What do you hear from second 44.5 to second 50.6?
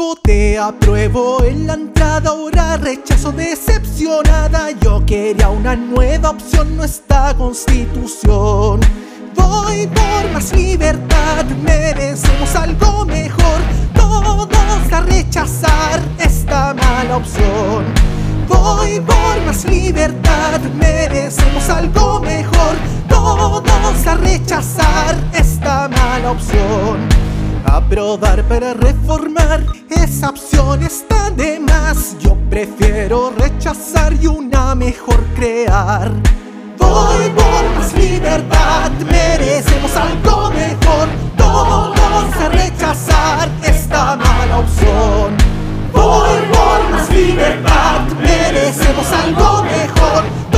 opción. Voy por más libertad, merecemos algo mejor.